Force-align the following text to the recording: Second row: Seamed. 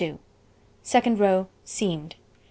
Second 0.81 1.19
row: 1.19 1.47
Seamed. 1.63 2.15